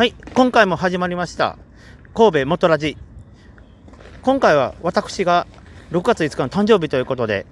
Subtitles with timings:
[0.00, 1.58] はい、今回も始まりました。
[2.14, 2.96] 神戸元ラジ。
[4.22, 5.46] 今回は私が
[5.90, 7.44] 6月5日の誕生日ということで、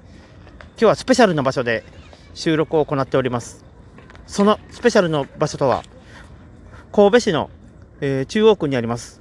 [0.71, 1.85] 今日はスペシャルな場所で
[2.33, 3.67] 収録を行っております。
[4.27, 5.83] そのスペシャルの場所とは、
[6.91, 7.51] 神戸市の、
[8.01, 9.21] えー中央区にあります、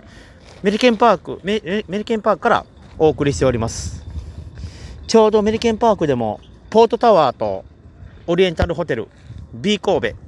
[0.64, 2.66] メリケンパーク、メメメリケンパークから
[2.98, 4.06] お送りしております。
[5.06, 6.40] ちょうどメリケンパークでも、
[6.70, 7.66] ポートタワーと
[8.26, 9.10] オリエンタルホテル、
[9.54, 10.27] B 神戸、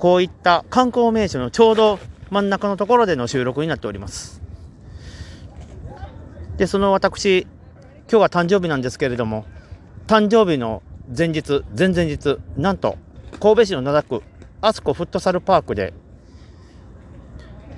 [0.00, 1.98] こういった観光名所のちょうど
[2.30, 4.40] 真ん中のところでの収録になっております。
[6.56, 7.50] で、その私、今
[8.12, 9.44] 日は誕生日なんですけれども、
[10.06, 10.82] 誕生日の
[11.16, 12.96] 前日、前々日、なんと、
[13.40, 14.22] 神戸市の灘区、
[14.62, 15.92] アスコフットサルパークで、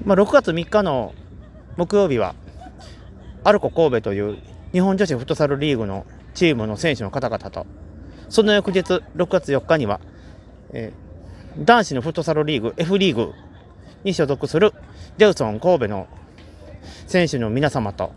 [0.05, 1.15] まあ、6月3日の
[1.77, 2.37] 木曜日は、
[3.43, 4.39] アルコ神戸という
[4.71, 7.67] 日本女子フットサルリーグのチームの選手の方々と、
[8.29, 10.01] その翌日、6月4日には、
[10.73, 11.02] えー
[11.57, 13.33] 男子のフットサルリーグ F リーグ
[14.05, 14.73] に所属する
[15.19, 16.09] デウソン神戸の
[17.07, 18.13] 選手の皆様と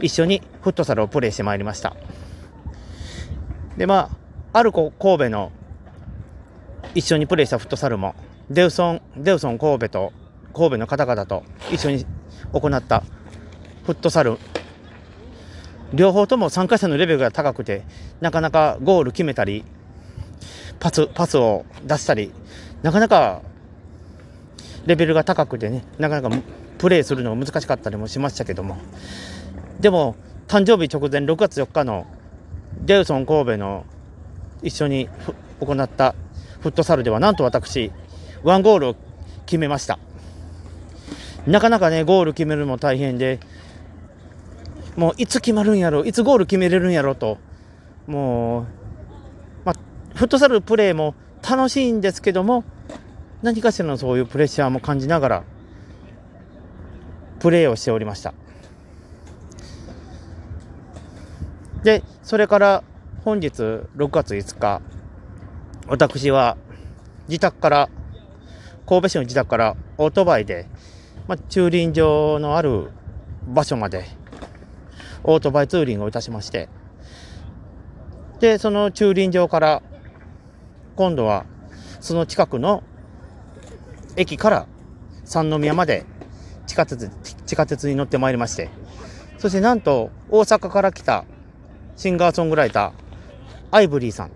[0.00, 1.94] 一緒にフットサルをプレーしてまいりました。
[3.76, 4.10] でま
[4.52, 5.52] あアルコ神戸の
[6.94, 8.14] 一緒にプレーしたフットサルも
[8.50, 10.12] デウソンデウソン神戸と
[10.54, 12.06] 神戸の方々と一緒に
[12.52, 13.02] 行った
[13.84, 14.38] フットサル。
[15.94, 17.82] 両方とも参加者のレベルが高くて
[18.20, 19.64] なかなかゴール決めたり
[20.80, 22.30] パスパスを出したり
[22.82, 23.42] なかなか
[24.86, 26.36] レベルが高くてね、なかなか
[26.78, 28.76] プレーするのが難しかったりもしましたけども、
[29.80, 32.06] でも、誕生日直前6月4日の
[32.80, 33.84] デウソン神戸の
[34.62, 35.08] 一緒に
[35.60, 36.14] 行った
[36.60, 37.92] フットサルでは、なんと私、
[38.42, 38.96] ワンゴールを
[39.46, 39.98] 決めました。
[41.46, 43.40] なかなかね、ゴール決めるのも大変で、
[44.96, 47.38] もういつ決まるんやろ、いつゴール決めれるんやろと、
[48.06, 48.64] もう、
[49.64, 49.74] まあ、
[50.14, 51.14] フットサルプレーも
[51.48, 52.64] 楽しいんですけども
[53.40, 55.44] 何かしらのそういうプレッシャーも感じながら
[57.40, 58.34] プレーをしておりました。
[61.84, 62.84] でそれから
[63.24, 64.82] 本日6月5日
[65.86, 66.58] 私は
[67.28, 67.88] 自宅から
[68.86, 70.66] 神戸市の自宅からオートバイで、
[71.28, 72.90] まあ、駐輪場のある
[73.46, 74.06] 場所まで
[75.24, 76.68] オートバイツーリングをいたしまして
[78.40, 79.82] でその駐輪場から
[80.98, 81.46] 今度は
[82.00, 82.82] その近くの
[84.16, 84.66] 駅から
[85.24, 86.04] 三宮まで
[86.66, 87.08] 地下鉄
[87.46, 88.68] 地下鉄に乗ってまいりまして
[89.38, 91.24] そしてなんと大阪から来た
[91.94, 94.32] シンガーソングライターアイブリーさん。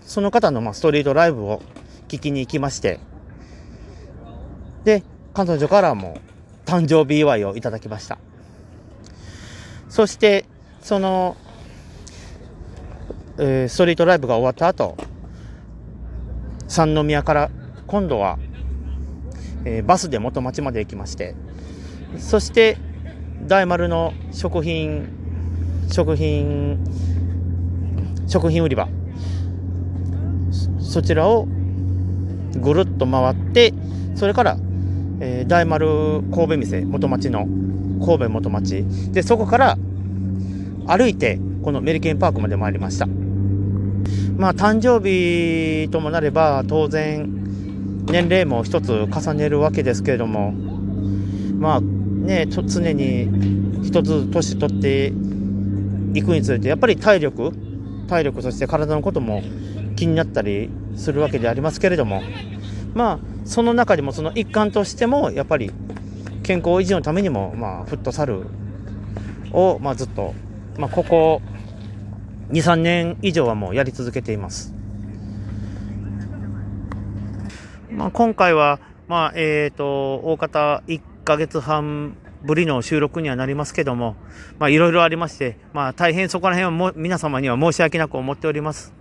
[0.00, 1.60] その方のまあストリートライブを
[2.08, 2.98] 聞きに行きまして
[4.84, 5.02] で
[5.34, 6.18] 彼女からも
[6.64, 8.16] 誕生日祝いをいただきました。
[9.90, 10.46] そして
[10.80, 11.36] その、
[13.36, 14.96] えーストリートライブが終わった後
[16.72, 17.50] 三宮から
[17.86, 18.38] 今度は、
[19.66, 21.34] えーバスで元町まで行きまして
[22.16, 22.78] そして
[23.46, 25.06] 大丸の食品
[25.90, 26.78] 食品
[28.26, 28.88] 食品売り場
[30.80, 31.46] そちらを
[32.56, 33.74] ぐるっと回って
[34.14, 34.56] それから、
[35.20, 37.44] えー大丸神戸店元町の
[38.00, 39.76] 神戸元町でそこから
[40.86, 43.21] 歩いてこのメリケンパークまで参りました。
[44.36, 47.42] まあ誕生日ともなれば当然
[48.06, 50.52] 年齢も一つ重ねるわけですけれども
[51.58, 55.12] まあね常に一つ年取って
[56.14, 57.52] いくにつれてやっぱり体力
[58.08, 59.42] 体力そして体のことも
[59.96, 62.22] 気になったりするわけでありますけれども
[62.94, 65.70] まあその中でもその一環としてもやっぱり
[66.42, 68.42] 健康維持のためにもまあフットサル
[69.52, 70.34] をまあずっと
[70.78, 71.40] まあここ
[72.52, 74.74] 23年以上はもうやり続けています。
[77.90, 84.16] まあ、今回は、まあえー、と大方1ヶ月半ぶりの収録にはなりますけども、
[84.58, 88.92] まあ、いろいろありまして、まあ、大変そこら辺はも皆様には申し訳なく思っております。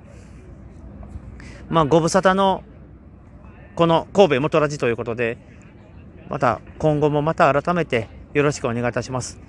[1.69, 2.63] まあ、ご無沙汰の
[3.75, 5.37] この神戸元ラジということで、
[6.29, 9.39] また今後もまた改めてよろしくお願いいたします。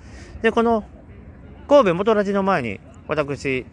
[0.41, 0.83] で、この
[1.69, 3.65] 神戸元ラジの前に私、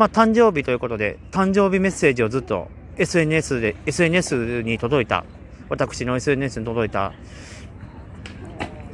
[0.00, 5.26] まあ、誕生日ということで、誕生日メッセージをずっと SNS で、SNS に届いた、
[5.68, 7.12] 私の SNS に届いた、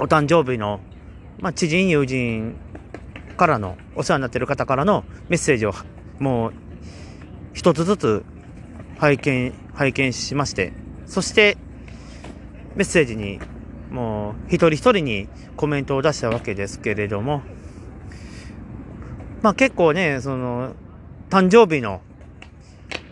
[0.00, 0.80] お誕生日の、
[1.38, 2.56] まあ、知人、友人
[3.36, 5.74] からの、お世話になっている方からのメッセージを、
[6.18, 6.52] もう、
[7.54, 8.24] 一つずつ
[8.98, 10.72] 拝見、拝見しまして、
[11.06, 11.56] そして、
[12.74, 13.38] メッセージに、
[13.92, 17.42] もう、一人一人にコメントを出したわけですけれども、
[19.42, 20.74] まあ結構ね、その、
[21.28, 22.00] 誕生日の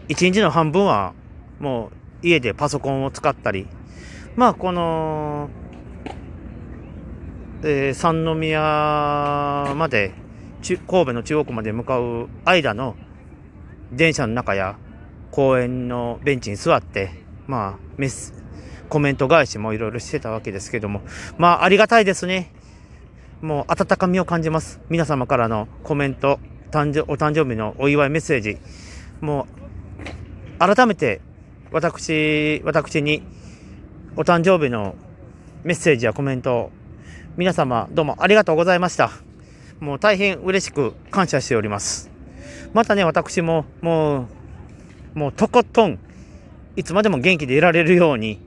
[0.09, 1.15] 一日の半分は、
[1.59, 1.91] も
[2.23, 3.67] う家でパソコンを使ったり、
[4.37, 5.49] まあこの、
[7.63, 10.13] えー、三宮まで
[10.63, 12.97] 神戸の中央区まで向かう間の
[13.93, 14.77] 電車の中や
[15.31, 17.11] 公園のベンチに座って
[17.47, 18.35] まあメス
[18.89, 21.03] コメント返しもいろいろしてたわけですけども
[21.39, 22.53] まあありがたいですね。
[23.41, 24.81] もう温かみを感じます。
[24.89, 26.39] 皆様からのコメント。
[26.75, 28.59] 誕生お誕生日のお祝いメッセージ
[29.21, 29.47] も
[30.59, 31.21] う改めて
[31.71, 33.23] 私私に
[34.17, 34.97] お誕生日の
[35.63, 36.73] メッセージやコメント
[37.37, 39.11] 皆様どうもありがとうございました。
[39.81, 42.11] もう大変嬉しく感謝しております。
[42.73, 44.29] またね、私もも
[45.15, 45.99] う、もうとことん、
[46.77, 48.41] いつまでも元気でいられるように、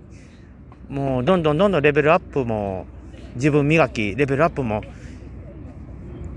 [0.90, 2.88] もうどんどんどんどんレベルアップも、
[3.36, 4.84] 自分磨き、レベルアップも、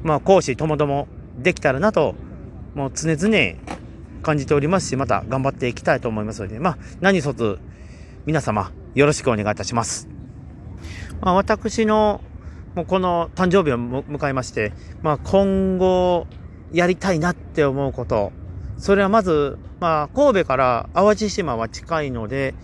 [0.03, 1.07] まあ講師ともども
[1.43, 2.15] できたらなと、
[2.75, 3.59] もう常々
[4.23, 7.59] 感じておりますし、また頑張っていきたいと思いますので、まあ何卒
[8.27, 10.09] 皆様よろしくお願いいたします。
[11.21, 12.21] まあ、私の
[12.75, 14.73] もうこの誕生日を迎えまして、
[15.03, 16.27] まあ、今後
[16.73, 18.33] やりたいなって思うこと、
[18.79, 22.55] それはまず、まあ、神戸から淡路島は近いので、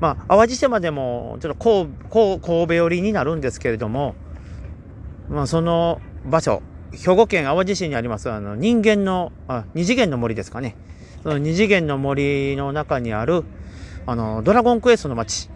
[0.00, 4.14] まあ、淡路島でもちょっと神戸寄りになるんですけれども、
[5.28, 6.62] まあ、その場所、
[6.96, 10.76] 兵庫県淡路市にありますあの人間のあ二次元の森ですかね。
[11.24, 13.44] その二次元の森の中にある
[14.06, 15.48] あのドラゴンクエストの街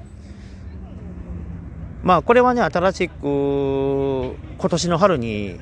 [2.02, 5.60] まあこれはね新しく今年の春に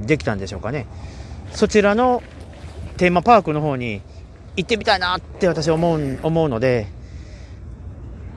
[0.00, 0.88] できたんでしょうかね
[1.52, 2.24] そちらの
[2.96, 4.02] テーマパークの方に
[4.56, 6.88] 行ってみたいなって私思う思うので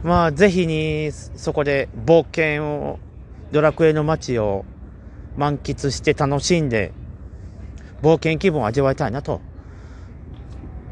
[0.03, 2.99] まあぜひにそこで冒険を
[3.51, 4.63] ドラクエの街を
[5.37, 6.91] 満喫して楽しんで
[8.01, 9.41] 冒険気分を味わいたいなと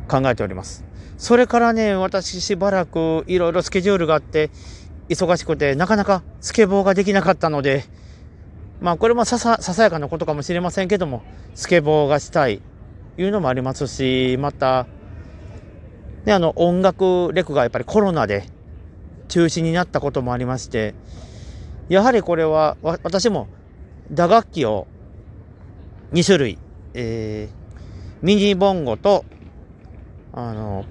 [0.08, 0.86] 考えております。
[1.18, 4.50] それからね、私しばらくいろいろスケジュールがあって、
[5.10, 7.84] 忙しくて、なかなかスケボーができなかったので、
[8.80, 11.22] まあこれもささ、やかなことかもしれませんけども、
[11.54, 12.62] スケボーがしたい、
[13.18, 14.88] いうのもありますし、また、
[16.26, 18.46] ね、あの、音楽レクがやっぱりコロナで
[19.28, 20.96] 中止になったこともありまして、
[21.90, 23.48] やはりこれは、私も
[24.12, 24.88] 打楽器を
[26.14, 26.58] 2種類、
[26.94, 29.26] えー、ミニボンゴと、
[30.34, 30.86] あの、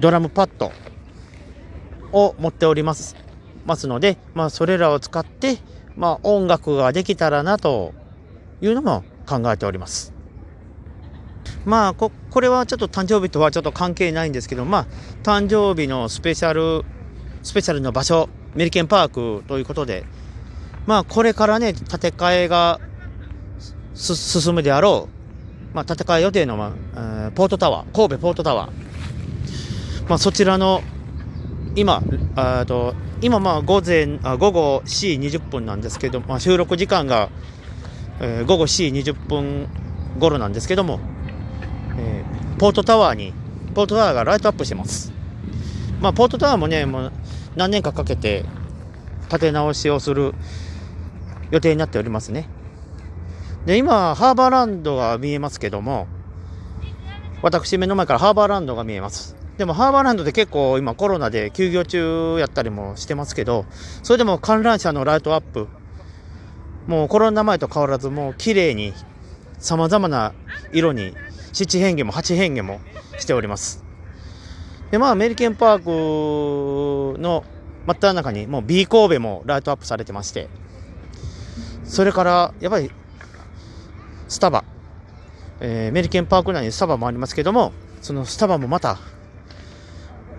[0.00, 0.72] ドラムパッド
[2.12, 3.16] を持っております
[3.66, 5.58] ますので、まあ、それらを使って、
[5.96, 7.92] まあ、音楽ができたらなと
[8.60, 10.14] いうのも考えております。
[11.64, 14.86] まあこ、これはちょっと誕生日とはちょっと関係ないんですけど、まあ、
[15.22, 16.84] 誕生日のスペシャル、
[17.42, 19.08] スペシャルの場所、メリケンパー
[19.40, 20.04] クということで、
[20.88, 22.80] まあ、これからね、建て替えが
[23.94, 25.10] 進むであろ
[25.72, 30.80] う、まあ、建て替え予定の、まあ、ポートタワー、神戸ポートタワー、まあ、そちらの
[31.76, 32.02] 今、
[32.36, 37.28] あと今まあ午前あ午後4時20分なんですけど、まあ、収録時間が、
[38.20, 39.68] えー、午後4時20分
[40.18, 41.00] 頃なんですけども、
[41.98, 43.34] えー、ポートタワーに
[43.74, 45.12] ポートタワーがライトアップしてます。
[46.00, 47.12] まあ、ポートタワーもね、もう
[47.56, 48.46] 何年かかけて
[49.28, 50.32] 建て直しをする
[51.50, 52.48] 予定になっておりますね。
[53.66, 56.06] で、今、ハーバーランドが見えますけども、
[57.42, 59.36] 私目の前からハーバーランドが見えます。
[59.58, 63.66] でもハーバーランドで結構今コロナで休業中やったりもしてますけど、
[64.02, 65.68] それでも観覧車のライトアップ、
[66.86, 68.94] もうコロナ前と変わらずもう綺麗に
[69.58, 70.32] 様々な
[70.72, 71.14] 色に
[71.52, 72.80] 七変化も八変化も
[73.18, 73.84] しております。
[74.90, 77.44] で、まあアメリケンパークの
[77.86, 80.48] 真っ只中にもう B 神戸もライトアップされてまして、
[81.88, 82.90] それからやっぱり
[84.28, 84.62] スタバ、
[85.60, 88.98] えー、メリケンパーク内にスタバもありますけども、そのスタバもまた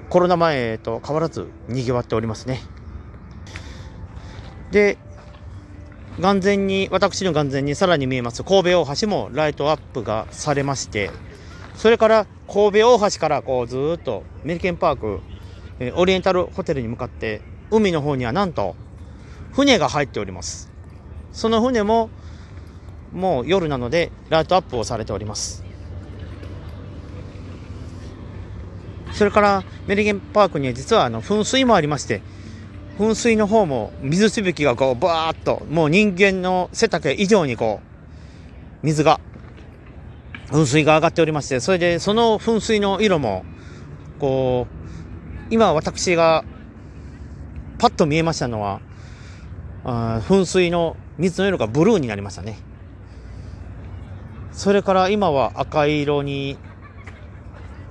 [0.09, 2.61] コロナ前と変わらず賑わっておりますね。
[4.71, 4.97] で、
[6.19, 11.09] 眼前に、私の眼前にさらに見えます神戸大橋もライトアップがされまして、
[11.75, 15.21] それから神戸大橋からこうずっとメリケンパーク、
[15.79, 17.41] えオリエンタルホテルに向かって
[17.71, 18.75] 海の方にはなんと
[19.53, 20.69] 船が入っております。
[21.31, 22.09] その船も
[23.13, 25.69] もう夜なのでライトアップをされております。
[29.11, 32.21] それからメリケンパークには実はあの噴水もありまして
[32.97, 39.19] 噴水の方も水しぶきがこうバーッともう人間の背丈以上にこう水が
[40.47, 43.43] 噴水が上がっておりましてそれでその噴水の色も
[44.19, 46.45] こう今私が
[47.77, 48.79] パッと見えましたのは
[49.83, 52.57] あ噴水の水の色がブルーになりましたね
[54.51, 56.57] それから今は赤色に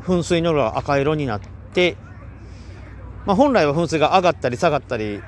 [0.02, 1.40] 噴水の色が赤色になっ
[1.72, 1.96] て、
[3.26, 5.22] まあ、本来は噴水が上がったり下がったり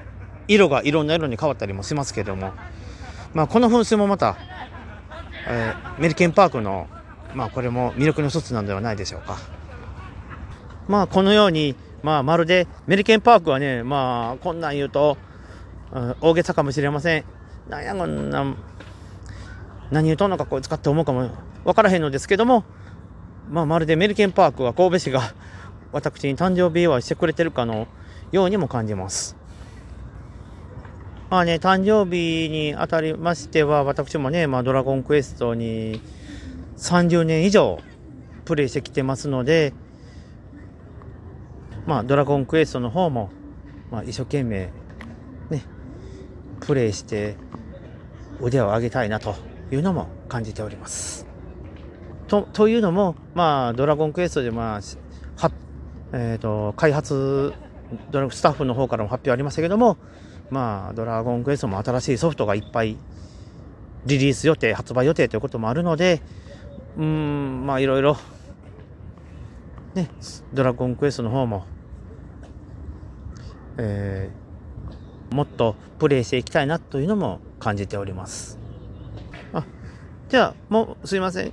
[0.48, 2.52] 色がいろんな色に変わったりもしますけども、
[3.34, 4.36] まあ、この噴水もまた、
[5.46, 6.88] えー、メリケンパークの、
[7.34, 9.38] まあ、これも魅力の一つなんではないでしょうか。
[10.88, 15.18] まあ、このように、まあ、まるでメリケンパークはね、まあ、こんなん言うと、
[16.20, 17.39] 大げさかもしれません。
[17.70, 18.44] なんやこんな、
[19.92, 21.30] 何言うとんのかこいつかって思うかも
[21.64, 22.64] 分からへんのですけども、
[23.48, 25.34] まあ、まるでメリケンパークは神戸市が
[25.92, 27.86] 私に誕生日祝いしてくれてるかの
[28.32, 29.36] ようにも感じます。
[31.30, 36.00] まあね、誕生日にあたりましては、私もね、まあ、ドラゴンクエストに
[36.76, 37.78] 30年以上
[38.44, 39.72] プレイしてきてますので、
[41.86, 43.30] まあ、ドラゴンクエストの方も、
[43.92, 44.70] まあ、一生懸命、
[46.60, 47.36] プレイして
[48.40, 49.34] 腕を上げたいなと
[49.70, 51.26] いうのも感じております。
[52.28, 54.80] とというのも、まあ、ドラゴンクエストで、まあ、
[55.36, 55.50] は
[56.12, 57.52] えーと、開発
[58.10, 59.96] ドラスタッフの方からも発表ありましたけども、
[60.50, 62.96] まあ、ドラゴンクエストも新しいソフトがいっぱい
[64.06, 66.22] リリース予定、発売予定ということもあるので、
[66.96, 68.16] うん、まあ、いろいろ、
[69.94, 70.08] ね、
[70.52, 71.64] ドラゴンクエストの方も、
[73.76, 74.30] え、
[75.30, 78.58] もっとプレイしていきたいなというのも感じております。
[79.52, 79.64] あ
[80.28, 81.52] じゃあ、もうすいません。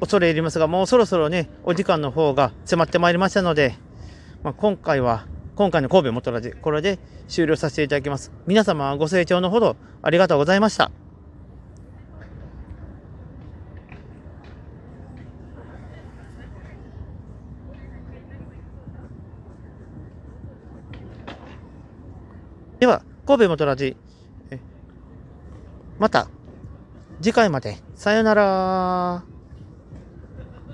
[0.00, 3.74] 恐れ入りますが、もうそろそろね、お時間の方が迫ってまいりましたので、
[4.42, 6.98] まあ、今回は、今回の神戸元ラジ、これで
[7.28, 8.32] 終了させていただきます。
[8.46, 10.90] 皆様ご清聴のほどありがとうございました。
[22.80, 23.96] では、神戸元ラジ、
[26.00, 26.26] また
[27.22, 27.76] 次回まで。
[27.94, 29.22] さよなら